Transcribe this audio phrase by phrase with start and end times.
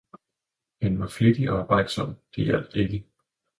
[0.81, 3.05] han var flittig og arbejdsom, det hjalp ikke.